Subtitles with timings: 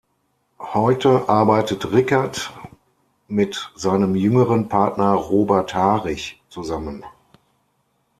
[0.73, 2.51] Heute arbeitet Rickert
[3.27, 7.05] mit seinem jüngeren Partner Robert Harich zusammen.